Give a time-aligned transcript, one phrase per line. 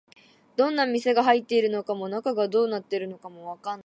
[0.57, 3.79] どんな店が入っているのかも、中がどうなっているのかもわからない